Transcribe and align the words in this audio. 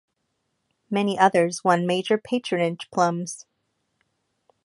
Many 0.89 1.19
others 1.19 1.63
won 1.63 1.85
major 1.85 2.17
patronage 2.17 2.89
plums. 2.91 3.45